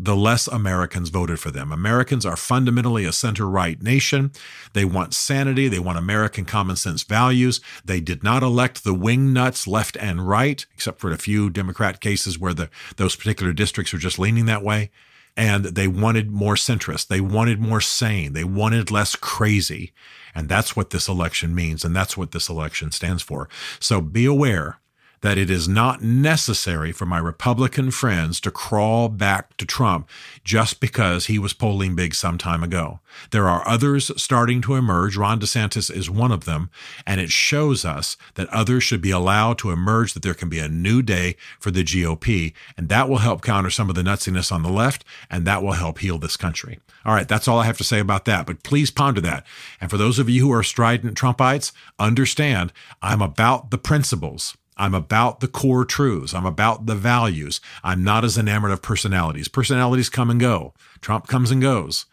the 0.02 0.16
less 0.16 0.46
Americans 0.46 1.10
voted 1.10 1.38
for 1.38 1.50
them. 1.50 1.70
Americans 1.70 2.24
are 2.24 2.36
fundamentally 2.36 3.04
a 3.04 3.12
center 3.12 3.46
right 3.46 3.82
nation. 3.82 4.32
They 4.72 4.84
want 4.84 5.12
sanity. 5.12 5.68
They 5.68 5.78
want 5.78 5.98
American 5.98 6.46
common 6.46 6.76
sense 6.76 7.02
values. 7.02 7.60
They 7.84 8.00
did 8.00 8.24
not 8.24 8.42
elect 8.42 8.82
the 8.82 8.94
wing 8.94 9.34
nuts 9.34 9.66
left 9.66 9.96
and 9.98 10.26
right, 10.26 10.64
except 10.74 11.00
for 11.00 11.10
a 11.10 11.18
few 11.18 11.50
Democrat 11.50 12.00
cases 12.00 12.38
where 12.38 12.54
the, 12.54 12.70
those 12.96 13.14
particular 13.14 13.52
districts 13.52 13.92
are 13.92 13.98
just 13.98 14.18
leaning 14.18 14.46
that 14.46 14.62
way. 14.64 14.90
And 15.36 15.66
they 15.66 15.86
wanted 15.86 16.30
more 16.30 16.54
centrist. 16.54 17.08
They 17.08 17.20
wanted 17.20 17.60
more 17.60 17.80
sane. 17.80 18.32
They 18.32 18.44
wanted 18.44 18.90
less 18.90 19.14
crazy. 19.14 19.92
And 20.34 20.48
that's 20.48 20.74
what 20.74 20.90
this 20.90 21.08
election 21.08 21.54
means. 21.54 21.84
And 21.84 21.94
that's 21.94 22.16
what 22.16 22.32
this 22.32 22.48
election 22.48 22.90
stands 22.90 23.22
for. 23.22 23.48
So 23.78 24.00
be 24.00 24.24
aware 24.24 24.80
that 25.22 25.38
it 25.38 25.50
is 25.50 25.68
not 25.68 26.02
necessary 26.02 26.92
for 26.92 27.06
my 27.06 27.18
Republican 27.18 27.90
friends 27.90 28.40
to 28.40 28.50
crawl 28.50 29.08
back 29.08 29.56
to 29.56 29.66
Trump 29.66 30.08
just 30.44 30.80
because 30.80 31.26
he 31.26 31.38
was 31.38 31.52
polling 31.52 31.94
big 31.94 32.14
some 32.14 32.38
time 32.38 32.62
ago. 32.62 33.00
There 33.30 33.48
are 33.48 33.66
others 33.66 34.10
starting 34.20 34.60
to 34.62 34.74
emerge. 34.74 35.16
Ron 35.16 35.40
DeSantis 35.40 35.94
is 35.94 36.08
one 36.08 36.32
of 36.32 36.44
them, 36.44 36.70
and 37.06 37.20
it 37.20 37.30
shows 37.30 37.84
us 37.84 38.16
that 38.34 38.48
others 38.48 38.82
should 38.82 39.02
be 39.02 39.10
allowed 39.10 39.58
to 39.58 39.70
emerge, 39.70 40.14
that 40.14 40.22
there 40.22 40.34
can 40.34 40.48
be 40.48 40.58
a 40.58 40.68
new 40.68 41.02
day 41.02 41.36
for 41.58 41.70
the 41.70 41.84
GOP, 41.84 42.52
and 42.76 42.88
that 42.88 43.08
will 43.08 43.18
help 43.18 43.42
counter 43.42 43.70
some 43.70 43.88
of 43.88 43.94
the 43.94 44.02
nutsiness 44.02 44.50
on 44.50 44.62
the 44.62 44.70
left, 44.70 45.04
and 45.28 45.46
that 45.46 45.62
will 45.62 45.72
help 45.72 45.98
heal 45.98 46.18
this 46.18 46.36
country. 46.36 46.78
All 47.04 47.14
right, 47.14 47.28
that's 47.28 47.48
all 47.48 47.58
I 47.58 47.64
have 47.64 47.78
to 47.78 47.84
say 47.84 47.98
about 47.98 48.26
that, 48.26 48.46
but 48.46 48.62
please 48.62 48.90
ponder 48.90 49.20
that. 49.22 49.46
And 49.80 49.90
for 49.90 49.96
those 49.96 50.18
of 50.18 50.28
you 50.28 50.46
who 50.46 50.52
are 50.52 50.62
strident 50.62 51.16
Trumpites, 51.16 51.72
understand 51.98 52.72
I'm 53.02 53.22
about 53.22 53.70
the 53.70 53.78
principles. 53.78 54.56
I'm 54.80 54.94
about 54.94 55.40
the 55.40 55.46
core 55.48 55.84
truths. 55.84 56.32
I'm 56.32 56.46
about 56.46 56.86
the 56.86 56.94
values. 56.94 57.60
I'm 57.84 58.02
not 58.02 58.24
as 58.24 58.38
enamored 58.38 58.70
of 58.70 58.80
personalities. 58.80 59.46
Personalities 59.46 60.08
come 60.08 60.30
and 60.30 60.40
go. 60.40 60.72
Trump 61.02 61.26
comes 61.26 61.50
and 61.50 61.60
goes. 61.60 62.06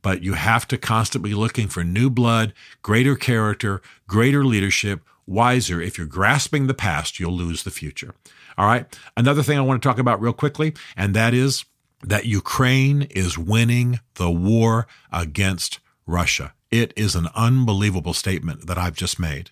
But 0.00 0.22
you 0.22 0.32
have 0.32 0.66
to 0.68 0.78
constantly 0.78 1.30
be 1.30 1.34
looking 1.34 1.68
for 1.68 1.84
new 1.84 2.08
blood, 2.08 2.54
greater 2.80 3.14
character, 3.14 3.82
greater 4.06 4.42
leadership, 4.42 5.02
wiser. 5.26 5.82
If 5.82 5.98
you're 5.98 6.06
grasping 6.06 6.66
the 6.66 6.72
past, 6.72 7.20
you'll 7.20 7.36
lose 7.36 7.62
the 7.62 7.70
future. 7.70 8.14
All 8.56 8.66
right. 8.66 8.86
Another 9.18 9.42
thing 9.42 9.58
I 9.58 9.62
want 9.62 9.82
to 9.82 9.86
talk 9.86 9.98
about 9.98 10.20
real 10.20 10.32
quickly, 10.32 10.72
and 10.96 11.12
that 11.14 11.34
is 11.34 11.66
that 12.02 12.24
Ukraine 12.24 13.02
is 13.10 13.36
winning 13.36 14.00
the 14.14 14.30
war 14.30 14.86
against 15.12 15.78
Russia. 16.06 16.54
It 16.70 16.94
is 16.96 17.14
an 17.14 17.28
unbelievable 17.34 18.14
statement 18.14 18.66
that 18.66 18.78
I've 18.78 18.96
just 18.96 19.20
made. 19.20 19.50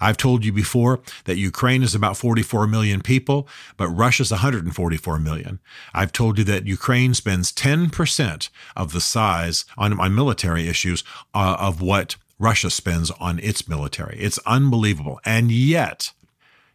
I've 0.00 0.16
told 0.16 0.44
you 0.44 0.52
before 0.52 1.00
that 1.24 1.36
Ukraine 1.36 1.82
is 1.82 1.94
about 1.94 2.16
44 2.16 2.66
million 2.66 3.00
people, 3.00 3.48
but 3.76 3.88
Russia's 3.88 4.30
144 4.30 5.18
million. 5.18 5.60
I've 5.94 6.12
told 6.12 6.38
you 6.38 6.44
that 6.44 6.66
Ukraine 6.66 7.14
spends 7.14 7.52
10% 7.52 8.48
of 8.76 8.92
the 8.92 9.00
size 9.00 9.64
on, 9.76 9.98
on 9.98 10.14
military 10.14 10.68
issues 10.68 11.04
uh, 11.34 11.56
of 11.58 11.80
what 11.80 12.16
Russia 12.38 12.70
spends 12.70 13.10
on 13.12 13.38
its 13.38 13.68
military. 13.68 14.18
It's 14.18 14.38
unbelievable. 14.46 15.20
And 15.24 15.50
yet, 15.50 16.12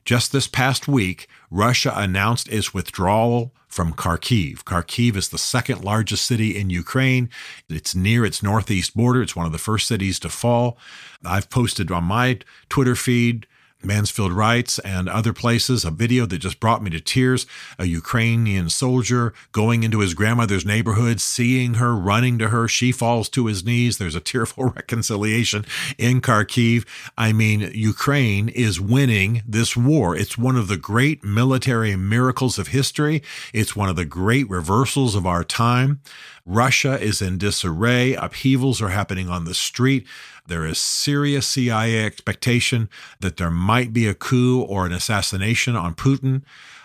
just 0.06 0.32
this 0.32 0.48
past 0.48 0.88
week, 0.88 1.28
Russia 1.50 1.94
announced 1.96 2.48
its 2.50 2.74
withdrawal 2.74 3.54
from 3.68 3.94
Kharkiv. 3.94 4.64
Kharkiv 4.64 5.16
is 5.16 5.30
the 5.30 5.38
second 5.38 5.84
largest 5.84 6.26
city 6.26 6.58
in 6.58 6.70
Ukraine. 6.70 7.30
It's 7.70 7.96
near 7.96 8.26
its 8.26 8.44
northeast 8.44 8.96
border. 8.96 9.22
It's 9.22 9.36
one 9.36 9.46
of 9.46 9.52
the 9.52 9.58
first 9.58 9.88
cities 9.88 10.20
to 10.20 10.30
fall. 10.30 10.78
I've 11.24 11.50
posted 11.50 11.92
on 11.92 12.04
my 12.04 12.40
Twitter 12.68 12.96
feed 12.96 13.48
Mansfield 13.84 14.34
Writes 14.34 14.80
and 14.80 15.10
other 15.10 15.34
places, 15.34 15.86
a 15.86 15.92
video 15.92 16.26
that 16.26 16.40
just 16.40 16.60
brought 16.60 16.84
me 16.84 16.90
to 16.92 17.00
tears. 17.00 17.46
A 17.78 17.86
Ukrainian 17.86 18.70
soldier 18.70 19.34
going 19.52 19.84
into 19.84 20.00
his 20.00 20.14
grandmother's 20.14 20.66
neighborhood, 20.66 21.20
seeing 21.20 21.76
her, 21.76 21.96
running 21.96 22.38
to 22.40 22.50
her. 22.50 22.68
She 22.68 22.92
falls 22.92 23.30
to 23.30 23.48
his 23.48 23.66
knees. 23.66 23.98
There's 23.98 24.16
a 24.16 24.20
tearful 24.20 24.66
reconciliation 24.76 25.66
in 25.98 26.22
Kharkiv. 26.22 26.86
I 27.18 27.34
mean, 27.34 27.72
Ukraine 27.74 28.50
is 28.50 28.80
winning 28.80 29.44
this 29.48 29.76
war. 29.76 30.16
It's 30.16 30.38
one 30.38 30.58
of 30.58 30.68
the 30.68 30.78
great 30.78 31.24
military 31.24 31.96
miracles 31.96 32.58
of 32.58 32.70
history. 32.70 33.24
It's 33.54 33.76
one 33.76 33.90
of 33.90 33.96
the 33.96 34.06
great 34.06 34.50
reversals 34.50 35.16
of 35.16 35.26
our 35.26 35.44
time. 35.44 36.02
Russia 36.46 37.00
is 37.00 37.22
in 37.22 37.38
disarray. 37.38 38.14
Upheavals 38.14 38.82
are 38.82 38.90
happening 38.90 39.30
on 39.30 39.46
the 39.46 39.54
street. 39.54 40.06
There 40.48 40.66
is 40.66 40.80
serious 40.80 41.48
CIA 41.48 42.06
expectation 42.06 42.90
that 43.20 43.38
there 43.38 43.52
might 43.52 43.94
be 43.94 44.08
a 44.08 44.14
coup 44.14 44.62
or 44.62 44.86
an 44.86 44.92
assassination 44.92 45.76
on 45.76 45.96
Putin. 45.96 46.42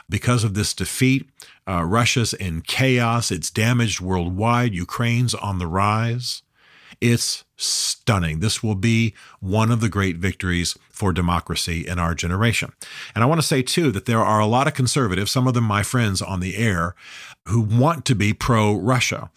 Because 0.09 0.45
of 0.45 0.55
this 0.55 0.73
defeat, 0.73 1.29
uh, 1.67 1.83
Russia's 1.83 2.33
in 2.33 2.61
chaos. 2.61 3.33
It's 3.33 3.51
damaged 3.51 4.01
worldwide. 4.01 4.73
Ukraine's 4.73 5.35
on 5.35 5.59
the 5.59 5.67
rise. 5.67 6.43
It's 7.01 7.45
stunning. 7.57 8.41
This 8.41 8.63
will 8.63 8.75
be 8.75 9.15
one 9.41 9.71
of 9.71 9.81
the 9.81 9.89
great 9.89 10.17
victories 10.17 10.77
for 10.91 11.13
democracy 11.13 11.87
in 11.87 11.99
our 11.99 12.15
generation. 12.15 12.73
And 13.15 13.23
I 13.25 13.27
want 13.27 13.41
to 13.41 13.47
say, 13.47 13.63
too, 13.63 13.91
that 13.93 14.07
there 14.07 14.23
are 14.23 14.41
a 14.41 14.47
lot 14.47 14.67
of 14.67 14.75
conservatives, 14.75 15.31
some 15.31 15.47
of 15.47 15.55
them 15.55 15.65
my 15.65 15.83
friends 15.83 16.21
on 16.21 16.41
the 16.41 16.57
air, 16.57 16.95
who 17.47 17.61
want 17.61 18.05
to 18.07 18.15
be 18.15 18.33
pro 18.33 18.75
Russia. 18.75 19.31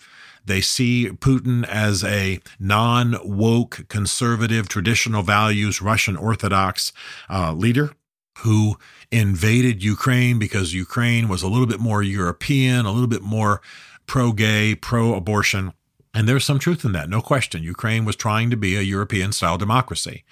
They 0.46 0.62
see 0.62 1.10
Putin 1.10 1.68
as 1.68 2.04
a 2.04 2.40
non 2.60 3.16
woke, 3.24 3.86
conservative, 3.88 4.68
traditional 4.68 5.22
values, 5.22 5.82
Russian 5.82 6.16
Orthodox 6.16 6.92
uh, 7.30 7.54
leader 7.54 7.92
who 8.40 8.78
invaded 9.12 9.84
Ukraine 9.84 10.40
because 10.40 10.74
Ukraine 10.74 11.28
was 11.28 11.44
a 11.44 11.48
little 11.48 11.68
bit 11.68 11.80
more 11.80 12.02
European, 12.02 12.86
a 12.86 12.92
little 12.92 13.08
bit 13.08 13.22
more 13.22 13.62
pro 14.06 14.32
gay, 14.32 14.76
pro 14.76 15.14
abortion. 15.14 15.74
And 16.13 16.28
there's 16.28 16.44
some 16.44 16.58
truth 16.58 16.84
in 16.84 16.92
that, 16.94 17.08
no 17.08 17.22
question. 17.22 17.62
Ukraine 17.62 18.04
was 18.04 18.16
trying 18.16 18.50
to 18.50 18.58
be 18.58 18.75
a 18.75 18.82
European 18.82 19.32
style 19.32 19.60
democracy. 19.60 20.24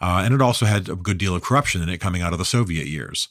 Uh, 0.00 0.22
and 0.24 0.32
it 0.32 0.40
also 0.40 0.64
had 0.64 0.88
a 0.88 0.96
good 0.96 1.18
deal 1.18 1.34
of 1.34 1.42
corruption 1.42 1.82
in 1.82 1.90
it 1.90 1.98
coming 1.98 2.22
out 2.22 2.32
of 2.32 2.38
the 2.38 2.46
Soviet 2.46 2.86
years. 2.86 3.28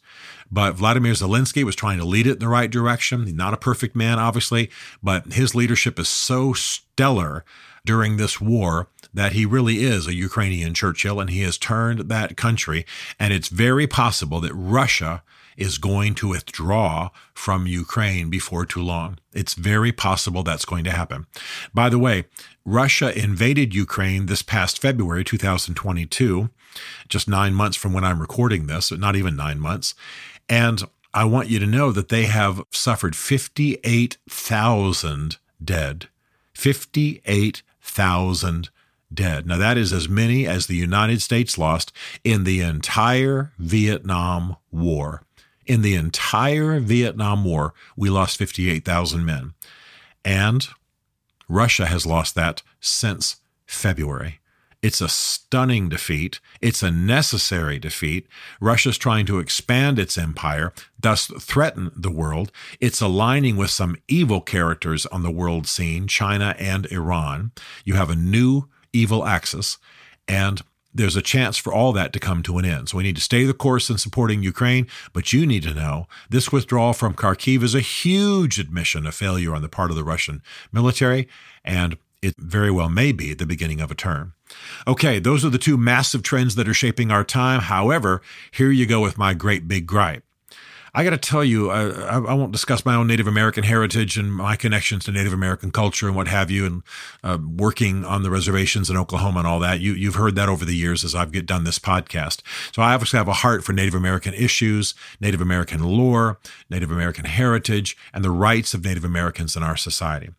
But 0.51 0.75
Vladimir 0.75 1.13
Zelensky 1.13 1.63
was 1.63 1.75
trying 1.75 1.97
to 1.97 2.05
lead 2.05 2.27
it 2.27 2.33
in 2.33 2.39
the 2.39 2.47
right 2.47 2.69
direction. 2.69 3.35
Not 3.35 3.55
a 3.55 3.57
perfect 3.57 3.95
man, 3.95 4.19
obviously, 4.19 4.69
but 5.01 5.33
his 5.33 5.55
leadership 5.55 5.97
is 5.97 6.07
so 6.07 6.53
stellar 6.53 7.43
during 7.83 8.17
this 8.17 8.39
war 8.39 8.89
that 9.13 9.31
he 9.31 9.45
really 9.45 9.83
is 9.83 10.05
a 10.05 10.13
Ukrainian 10.13 10.75
Churchill 10.75 11.19
and 11.19 11.31
he 11.31 11.41
has 11.41 11.57
turned 11.57 12.09
that 12.09 12.37
country. 12.37 12.85
And 13.19 13.33
it's 13.33 13.47
very 13.47 13.87
possible 13.87 14.39
that 14.41 14.53
Russia 14.53 15.23
is 15.57 15.77
going 15.77 16.15
to 16.15 16.29
withdraw 16.29 17.09
from 17.33 17.67
Ukraine 17.67 18.29
before 18.29 18.65
too 18.65 18.81
long. 18.81 19.19
It's 19.33 19.55
very 19.55 19.91
possible 19.91 20.43
that's 20.43 20.65
going 20.65 20.85
to 20.85 20.91
happen. 20.91 21.25
By 21.73 21.89
the 21.89 21.99
way, 21.99 22.25
Russia 22.63 23.17
invaded 23.17 23.73
Ukraine 23.73 24.27
this 24.27 24.41
past 24.41 24.79
February 24.79 25.23
2022, 25.23 26.49
just 27.09 27.27
nine 27.27 27.53
months 27.53 27.75
from 27.75 27.93
when 27.93 28.03
I'm 28.03 28.21
recording 28.21 28.67
this, 28.67 28.91
not 28.91 29.15
even 29.15 29.35
nine 29.35 29.59
months. 29.59 29.95
And 30.47 30.83
I 31.13 31.25
want 31.25 31.49
you 31.49 31.59
to 31.59 31.65
know 31.65 31.91
that 31.91 32.09
they 32.09 32.25
have 32.25 32.61
suffered 32.71 33.15
58,000 33.15 35.37
dead. 35.63 36.07
58,000 36.53 38.69
dead. 39.13 39.47
Now, 39.47 39.57
that 39.57 39.77
is 39.77 39.93
as 39.93 40.09
many 40.09 40.45
as 40.45 40.67
the 40.67 40.75
United 40.75 41.21
States 41.21 41.57
lost 41.57 41.93
in 42.23 42.43
the 42.43 42.61
entire 42.61 43.53
Vietnam 43.57 44.57
War. 44.71 45.23
In 45.67 45.81
the 45.81 45.95
entire 45.95 46.79
Vietnam 46.79 47.43
War, 47.43 47.73
we 47.97 48.09
lost 48.09 48.37
58,000 48.37 49.25
men. 49.25 49.53
And 50.23 50.67
Russia 51.49 51.85
has 51.85 52.05
lost 52.05 52.35
that 52.35 52.63
since 52.79 53.37
February. 53.65 54.39
It's 54.81 55.01
a 55.01 55.09
stunning 55.09 55.89
defeat. 55.89 56.39
It's 56.61 56.83
a 56.83 56.91
necessary 56.91 57.79
defeat. 57.79 58.27
Russia's 58.61 58.97
trying 58.97 59.25
to 59.25 59.39
expand 59.39 59.99
its 59.99 60.17
empire, 60.17 60.71
thus 60.99 61.27
threaten 61.39 61.91
the 61.95 62.11
world. 62.11 62.51
It's 62.79 63.01
aligning 63.01 63.57
with 63.57 63.71
some 63.71 63.97
evil 64.07 64.39
characters 64.39 65.05
on 65.07 65.23
the 65.23 65.31
world 65.31 65.67
scene, 65.67 66.07
China 66.07 66.55
and 66.59 66.85
Iran. 66.91 67.51
You 67.83 67.95
have 67.95 68.09
a 68.09 68.15
new 68.15 68.69
evil 68.93 69.25
axis, 69.25 69.77
and 70.27 70.61
there's 70.97 71.15
a 71.15 71.21
chance 71.21 71.57
for 71.57 71.73
all 71.73 71.93
that 71.93 72.11
to 72.13 72.19
come 72.19 72.43
to 72.43 72.57
an 72.57 72.65
end. 72.65 72.89
So 72.89 72.97
we 72.97 73.03
need 73.03 73.15
to 73.15 73.21
stay 73.21 73.45
the 73.45 73.53
course 73.53 73.89
in 73.89 73.97
supporting 73.97 74.43
Ukraine, 74.43 74.87
but 75.13 75.31
you 75.31 75.45
need 75.45 75.63
to 75.63 75.73
know 75.73 76.07
this 76.29 76.51
withdrawal 76.51 76.93
from 76.93 77.13
Kharkiv 77.13 77.63
is 77.63 77.75
a 77.75 77.79
huge 77.79 78.59
admission 78.59 79.05
of 79.05 79.15
failure 79.15 79.53
on 79.55 79.61
the 79.61 79.69
part 79.69 79.91
of 79.91 79.95
the 79.95 80.03
Russian 80.03 80.41
military, 80.71 81.27
and 81.63 81.97
it 82.21 82.35
very 82.37 82.71
well 82.71 82.89
may 82.89 83.11
be 83.11 83.33
the 83.33 83.45
beginning 83.45 83.79
of 83.79 83.91
a 83.91 83.95
turn. 83.95 84.33
Okay, 84.87 85.19
those 85.19 85.45
are 85.45 85.49
the 85.49 85.57
two 85.57 85.77
massive 85.77 86.23
trends 86.23 86.55
that 86.55 86.67
are 86.67 86.73
shaping 86.73 87.11
our 87.11 87.23
time. 87.23 87.61
However, 87.61 88.21
here 88.51 88.71
you 88.71 88.85
go 88.85 89.01
with 89.01 89.17
my 89.17 89.33
great 89.33 89.67
big 89.67 89.85
gripe. 89.85 90.23
I 90.93 91.03
got 91.03 91.11
to 91.11 91.17
tell 91.17 91.43
you, 91.43 91.69
I, 91.69 92.17
I, 92.17 92.33
won't 92.33 92.51
discuss 92.51 92.85
my 92.85 92.95
own 92.95 93.07
Native 93.07 93.27
American 93.27 93.63
heritage 93.63 94.17
and 94.17 94.33
my 94.33 94.55
connections 94.55 95.05
to 95.05 95.11
Native 95.11 95.33
American 95.33 95.71
culture 95.71 96.07
and 96.07 96.15
what 96.15 96.27
have 96.27 96.49
you, 96.49 96.65
and 96.65 96.83
uh, 97.23 97.37
working 97.45 98.05
on 98.05 98.23
the 98.23 98.29
reservations 98.29 98.89
in 98.89 98.97
Oklahoma 98.97 99.39
and 99.39 99.47
all 99.47 99.59
that. 99.59 99.79
You, 99.79 99.93
you've 99.93 100.15
heard 100.15 100.35
that 100.35 100.49
over 100.49 100.65
the 100.65 100.75
years 100.75 101.03
as 101.03 101.13
I've 101.13 101.31
done 101.45 101.63
this 101.63 101.79
podcast. 101.79 102.41
So 102.73 102.81
I 102.81 102.93
obviously 102.93 103.17
have 103.17 103.27
a 103.27 103.33
heart 103.33 103.63
for 103.63 103.73
Native 103.73 103.95
American 103.95 104.33
issues, 104.33 104.93
Native 105.19 105.41
American 105.41 105.83
lore, 105.83 106.39
Native 106.69 106.91
American 106.91 107.25
heritage, 107.25 107.97
and 108.13 108.23
the 108.23 108.31
rights 108.31 108.73
of 108.73 108.83
Native 108.83 109.03
Americans 109.03 109.55
in 109.55 109.63
our 109.63 109.77
society. 109.77 110.29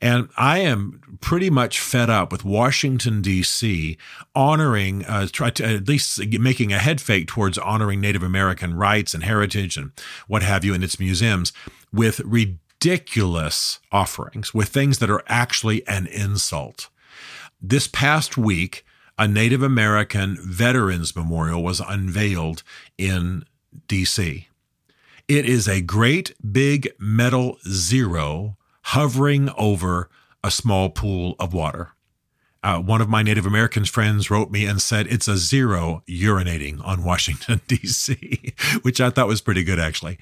And 0.00 0.28
I 0.36 0.58
am 0.58 1.00
pretty 1.20 1.50
much 1.50 1.80
fed 1.80 2.10
up 2.10 2.32
with 2.32 2.44
Washington, 2.44 3.22
D.C. 3.22 3.96
honoring, 4.34 5.04
uh, 5.04 5.26
try 5.30 5.50
to 5.50 5.64
at 5.64 5.88
least 5.88 6.20
making 6.38 6.72
a 6.72 6.78
head 6.78 7.00
fake 7.00 7.28
towards 7.28 7.58
honoring 7.58 8.00
Native 8.00 8.22
American 8.22 8.74
rights 8.74 9.14
and 9.14 9.22
heritage 9.22 9.76
and 9.76 9.91
what 10.26 10.42
have 10.42 10.64
you 10.64 10.74
in 10.74 10.82
its 10.82 10.98
museums 10.98 11.52
with 11.92 12.20
ridiculous 12.20 13.80
offerings, 13.90 14.52
with 14.52 14.68
things 14.68 14.98
that 14.98 15.10
are 15.10 15.22
actually 15.26 15.86
an 15.86 16.06
insult. 16.06 16.88
This 17.60 17.86
past 17.86 18.36
week, 18.36 18.84
a 19.18 19.28
Native 19.28 19.62
American 19.62 20.36
Veterans 20.40 21.14
Memorial 21.14 21.62
was 21.62 21.80
unveiled 21.80 22.62
in 22.98 23.44
DC. 23.88 24.46
It 25.28 25.46
is 25.46 25.68
a 25.68 25.80
great 25.80 26.34
big 26.52 26.92
metal 26.98 27.58
zero 27.68 28.56
hovering 28.86 29.50
over 29.56 30.10
a 30.42 30.50
small 30.50 30.90
pool 30.90 31.36
of 31.38 31.54
water. 31.54 31.92
Uh, 32.62 32.78
one 32.78 33.00
of 33.00 33.08
my 33.08 33.22
Native 33.22 33.44
Americans 33.44 33.88
friends 33.88 34.30
wrote 34.30 34.50
me 34.50 34.66
and 34.66 34.80
said 34.80 35.06
it's 35.08 35.26
a 35.26 35.36
zero 35.36 36.02
urinating 36.08 36.84
on 36.84 37.02
Washington, 37.02 37.60
D.C., 37.68 38.54
which 38.82 39.00
I 39.00 39.10
thought 39.10 39.26
was 39.26 39.40
pretty 39.40 39.64
good, 39.64 39.80
actually. 39.80 40.18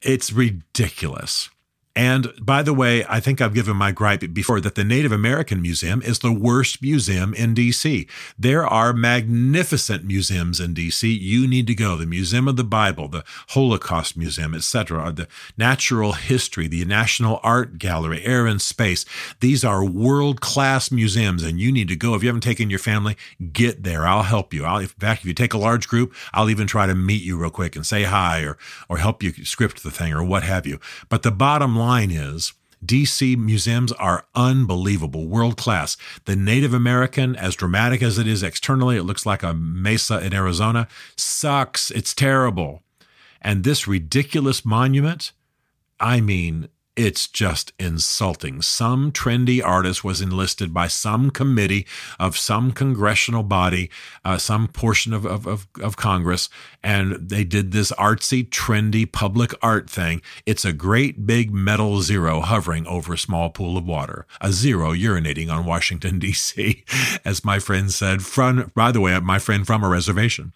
It's 0.00 0.32
ridiculous. 0.32 1.50
And 1.96 2.30
by 2.38 2.62
the 2.62 2.74
way, 2.74 3.06
I 3.08 3.20
think 3.20 3.40
I've 3.40 3.54
given 3.54 3.74
my 3.74 3.90
gripe 3.90 4.20
before 4.34 4.60
that 4.60 4.74
the 4.74 4.84
Native 4.84 5.12
American 5.12 5.62
Museum 5.62 6.02
is 6.02 6.18
the 6.18 6.30
worst 6.30 6.82
museum 6.82 7.32
in 7.32 7.54
DC. 7.54 8.06
There 8.38 8.66
are 8.66 8.92
magnificent 8.92 10.04
museums 10.04 10.60
in 10.60 10.74
DC. 10.74 11.18
You 11.18 11.48
need 11.48 11.66
to 11.68 11.74
go. 11.74 11.96
The 11.96 12.04
Museum 12.04 12.48
of 12.48 12.56
the 12.56 12.64
Bible, 12.64 13.08
the 13.08 13.24
Holocaust 13.48 14.14
Museum, 14.14 14.54
etc., 14.54 15.10
the 15.10 15.26
Natural 15.56 16.12
History, 16.12 16.68
the 16.68 16.84
National 16.84 17.40
Art 17.42 17.78
Gallery, 17.78 18.22
Air 18.24 18.46
and 18.46 18.60
Space. 18.60 19.06
These 19.40 19.64
are 19.64 19.82
world-class 19.82 20.90
museums 20.90 21.42
and 21.42 21.58
you 21.58 21.72
need 21.72 21.88
to 21.88 21.96
go. 21.96 22.14
If 22.14 22.22
you 22.22 22.28
haven't 22.28 22.42
taken 22.42 22.68
your 22.68 22.78
family, 22.78 23.16
get 23.54 23.84
there. 23.84 24.06
I'll 24.06 24.24
help 24.24 24.52
you. 24.52 24.66
I'll, 24.66 24.80
in 24.80 24.88
fact, 24.88 25.22
if 25.22 25.26
you 25.26 25.34
take 25.34 25.54
a 25.54 25.58
large 25.58 25.88
group, 25.88 26.14
I'll 26.34 26.50
even 26.50 26.66
try 26.66 26.84
to 26.84 26.94
meet 26.94 27.22
you 27.22 27.38
real 27.38 27.48
quick 27.48 27.74
and 27.74 27.86
say 27.86 28.02
hi 28.02 28.42
or, 28.42 28.58
or 28.90 28.98
help 28.98 29.22
you 29.22 29.32
script 29.46 29.82
the 29.82 29.90
thing 29.90 30.12
or 30.12 30.22
what 30.22 30.42
have 30.42 30.66
you. 30.66 30.78
But 31.08 31.22
the 31.22 31.32
bottom 31.32 31.74
line 31.74 31.85
line 31.86 32.10
is 32.10 32.52
DC 32.84 33.36
museums 33.36 33.92
are 33.92 34.26
unbelievable, 34.34 35.28
world 35.28 35.56
class. 35.56 35.96
The 36.24 36.34
Native 36.34 36.74
American, 36.74 37.36
as 37.36 37.54
dramatic 37.54 38.02
as 38.02 38.18
it 38.18 38.26
is 38.26 38.42
externally, 38.42 38.96
it 38.96 39.04
looks 39.04 39.24
like 39.24 39.44
a 39.44 39.54
mesa 39.54 40.18
in 40.18 40.34
Arizona, 40.34 40.88
sucks. 41.16 41.92
It's 41.92 42.12
terrible. 42.12 42.82
And 43.40 43.62
this 43.62 43.86
ridiculous 43.86 44.64
monument, 44.64 45.30
I 46.00 46.20
mean, 46.20 46.68
it's 46.96 47.26
just 47.26 47.72
insulting. 47.78 48.62
Some 48.62 49.12
trendy 49.12 49.62
artist 49.62 50.02
was 50.02 50.22
enlisted 50.22 50.72
by 50.72 50.88
some 50.88 51.30
committee 51.30 51.86
of 52.18 52.38
some 52.38 52.72
congressional 52.72 53.42
body, 53.42 53.90
uh, 54.24 54.38
some 54.38 54.66
portion 54.68 55.12
of, 55.12 55.26
of, 55.26 55.46
of, 55.46 55.66
of 55.80 55.96
Congress, 55.96 56.48
and 56.82 57.12
they 57.12 57.44
did 57.44 57.72
this 57.72 57.92
artsy, 57.92 58.48
trendy 58.48 59.10
public 59.10 59.52
art 59.60 59.90
thing. 59.90 60.22
It's 60.46 60.64
a 60.64 60.72
great 60.72 61.26
big 61.26 61.52
metal 61.52 62.00
zero 62.00 62.40
hovering 62.40 62.86
over 62.86 63.12
a 63.12 63.18
small 63.18 63.50
pool 63.50 63.76
of 63.76 63.84
water, 63.84 64.26
a 64.40 64.50
zero 64.50 64.92
urinating 64.92 65.50
on 65.52 65.66
Washington, 65.66 66.18
D.C., 66.26 66.84
as 67.24 67.44
my 67.44 67.58
friend 67.58 67.92
said, 67.92 68.22
from, 68.22 68.72
by 68.74 68.90
the 68.90 69.00
way, 69.00 69.18
my 69.20 69.38
friend 69.38 69.66
from 69.66 69.84
a 69.84 69.88
reservation. 69.88 70.52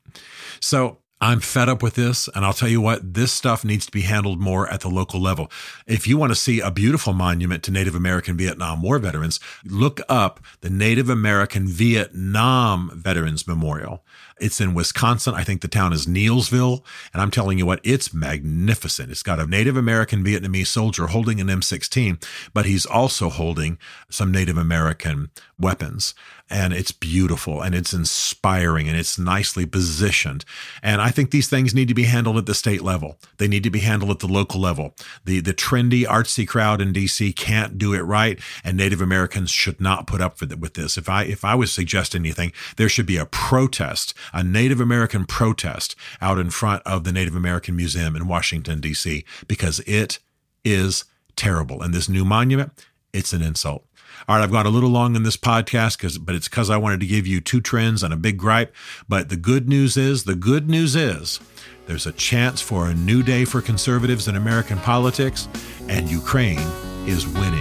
So 0.60 0.99
I'm 1.20 1.40
fed 1.40 1.68
up 1.68 1.82
with 1.82 1.94
this. 1.94 2.28
And 2.34 2.44
I'll 2.44 2.54
tell 2.54 2.68
you 2.68 2.80
what, 2.80 3.14
this 3.14 3.30
stuff 3.30 3.64
needs 3.64 3.84
to 3.86 3.92
be 3.92 4.02
handled 4.02 4.40
more 4.40 4.68
at 4.68 4.80
the 4.80 4.88
local 4.88 5.20
level. 5.20 5.50
If 5.86 6.06
you 6.06 6.16
want 6.16 6.30
to 6.30 6.36
see 6.36 6.60
a 6.60 6.70
beautiful 6.70 7.12
monument 7.12 7.62
to 7.64 7.70
Native 7.70 7.94
American 7.94 8.36
Vietnam 8.36 8.80
War 8.80 8.98
veterans, 8.98 9.38
look 9.64 10.00
up 10.08 10.40
the 10.62 10.70
Native 10.70 11.10
American 11.10 11.68
Vietnam 11.68 12.90
Veterans 12.94 13.46
Memorial. 13.46 14.02
It's 14.40 14.60
in 14.60 14.72
Wisconsin. 14.72 15.34
I 15.34 15.44
think 15.44 15.60
the 15.60 15.68
town 15.68 15.92
is 15.92 16.06
Neillsville. 16.06 16.82
And 17.12 17.20
I'm 17.20 17.30
telling 17.30 17.58
you 17.58 17.66
what, 17.66 17.80
it's 17.84 18.14
magnificent. 18.14 19.10
It's 19.10 19.22
got 19.22 19.38
a 19.38 19.46
Native 19.46 19.76
American 19.76 20.24
Vietnamese 20.24 20.68
soldier 20.68 21.08
holding 21.08 21.40
an 21.40 21.48
M16, 21.48 22.24
but 22.54 22.64
he's 22.64 22.86
also 22.86 23.28
holding 23.28 23.78
some 24.08 24.32
Native 24.32 24.56
American 24.56 25.30
weapons. 25.58 26.14
And 26.50 26.72
it's 26.72 26.92
beautiful 26.92 27.62
and 27.62 27.74
it's 27.74 27.92
inspiring 27.92 28.88
and 28.88 28.96
it's 28.96 29.18
nicely 29.18 29.66
positioned. 29.66 30.44
And 30.82 31.00
I 31.00 31.10
think 31.10 31.30
these 31.30 31.48
things 31.48 31.74
need 31.74 31.88
to 31.88 31.94
be 31.94 32.04
handled 32.04 32.38
at 32.38 32.46
the 32.46 32.54
state 32.54 32.82
level. 32.82 33.18
They 33.38 33.48
need 33.48 33.62
to 33.62 33.70
be 33.70 33.80
handled 33.80 34.10
at 34.10 34.18
the 34.18 34.26
local 34.26 34.60
level. 34.60 34.94
The, 35.24 35.40
the 35.40 35.54
trendy 35.54 36.04
artsy 36.04 36.46
crowd 36.46 36.80
in 36.80 36.92
DC 36.92 37.36
can't 37.36 37.78
do 37.78 37.94
it 37.94 38.00
right. 38.00 38.40
And 38.64 38.76
Native 38.76 39.00
Americans 39.00 39.50
should 39.50 39.80
not 39.80 40.06
put 40.06 40.20
up 40.20 40.38
the, 40.38 40.56
with 40.56 40.74
this. 40.74 40.98
If 40.98 41.08
I, 41.08 41.22
if 41.22 41.44
I 41.44 41.54
was 41.54 41.72
suggesting 41.72 42.22
anything, 42.22 42.52
there 42.76 42.88
should 42.88 43.06
be 43.06 43.16
a 43.16 43.26
protest 43.26 44.14
a 44.32 44.42
Native 44.42 44.80
American 44.80 45.24
protest 45.24 45.96
out 46.20 46.38
in 46.38 46.50
front 46.50 46.82
of 46.84 47.04
the 47.04 47.12
Native 47.12 47.34
American 47.34 47.76
Museum 47.76 48.16
in 48.16 48.28
Washington, 48.28 48.80
D.C., 48.80 49.24
because 49.46 49.80
it 49.80 50.18
is 50.64 51.04
terrible. 51.36 51.82
And 51.82 51.94
this 51.94 52.08
new 52.08 52.24
monument, 52.24 52.72
it's 53.12 53.32
an 53.32 53.42
insult. 53.42 53.84
All 54.28 54.36
right, 54.36 54.42
I've 54.42 54.52
gone 54.52 54.66
a 54.66 54.70
little 54.70 54.90
long 54.90 55.16
in 55.16 55.22
this 55.22 55.36
podcast, 55.36 55.98
cause, 55.98 56.18
but 56.18 56.34
it's 56.34 56.48
because 56.48 56.68
I 56.68 56.76
wanted 56.76 57.00
to 57.00 57.06
give 57.06 57.26
you 57.26 57.40
two 57.40 57.60
trends 57.60 58.02
and 58.02 58.12
a 58.12 58.16
big 58.16 58.36
gripe. 58.36 58.74
But 59.08 59.28
the 59.30 59.36
good 59.36 59.68
news 59.68 59.96
is, 59.96 60.24
the 60.24 60.34
good 60.34 60.68
news 60.68 60.94
is, 60.94 61.40
there's 61.86 62.06
a 62.06 62.12
chance 62.12 62.60
for 62.60 62.86
a 62.86 62.94
new 62.94 63.22
day 63.22 63.44
for 63.44 63.60
conservatives 63.62 64.28
in 64.28 64.36
American 64.36 64.78
politics, 64.78 65.48
and 65.88 66.08
Ukraine 66.10 66.60
is 67.06 67.26
winning 67.26 67.60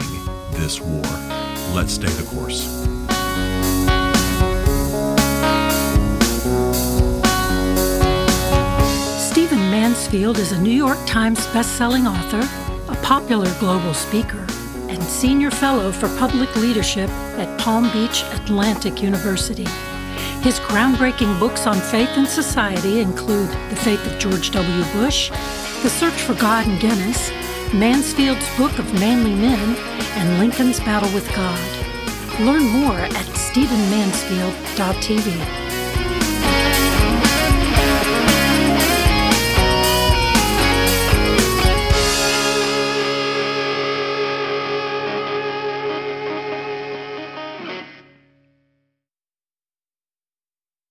this 0.52 0.82
war. 0.82 1.02
Let's 1.74 1.94
stay 1.94 2.10
the 2.10 2.28
course. 2.36 2.64
Stephen 9.32 9.60
Mansfield 9.72 10.38
is 10.38 10.52
a 10.52 10.62
New 10.62 10.70
York 10.72 11.00
Times 11.06 11.40
bestselling 11.48 12.06
author, 12.06 12.48
a 12.92 12.96
popular 12.98 13.52
global 13.60 13.94
speaker, 13.94 14.46
and 14.90 15.02
senior 15.04 15.52
fellow 15.52 15.92
for 15.92 16.08
public 16.18 16.56
leadership 16.56 17.10
at 17.38 17.60
Palm 17.60 17.92
Beach 17.94 18.24
Atlantic 18.34 19.02
University. 19.02 19.68
His 20.42 20.60
groundbreaking 20.60 21.40
books 21.40 21.68
on 21.68 21.80
faith 21.80 22.10
and 22.18 22.28
society 22.28 23.00
include 23.00 23.50
The 23.70 23.76
Faith 23.76 24.04
of 24.06 24.18
George 24.20 24.52
W. 24.52 24.84
Bush, 24.94 25.30
The 25.84 25.90
Search 25.90 26.22
for 26.22 26.34
God 26.34 26.68
in 26.68 26.78
Guinness, 26.80 27.32
Mansfield's 27.74 28.58
Book 28.58 28.78
of 28.80 28.94
Manly 29.00 29.36
Men, 29.36 29.78
and 30.18 30.40
Lincoln's 30.40 30.80
Battle 30.80 31.14
with 31.14 31.32
God. 31.36 31.60
Learn 32.40 32.64
more 32.64 33.00
at 33.00 33.14
stephenmansfield.tv. 33.14 35.69